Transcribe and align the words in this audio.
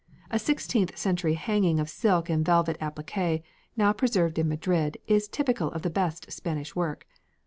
A 0.31 0.39
sixteenth 0.39 0.97
century 0.97 1.35
hanging 1.35 1.79
of 1.79 1.87
silk 1.87 2.27
and 2.27 2.43
velvet 2.43 2.75
appliqué, 2.79 3.43
now 3.77 3.93
preserved 3.93 4.39
in 4.39 4.49
Madrid, 4.49 4.97
is 5.05 5.27
typical 5.27 5.71
of 5.73 5.83
the 5.83 5.91
best 5.91 6.31
Spanish 6.31 6.75
work. 6.75 7.05